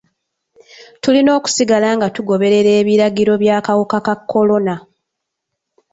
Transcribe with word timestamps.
Tulina 1.01 1.31
okusigala 1.37 1.87
nga 1.97 2.07
tugoberera 2.15 2.71
ebiragiro 2.81 3.33
by'akawuka 3.41 3.97
ka 4.05 4.15
kolona. 4.31 4.75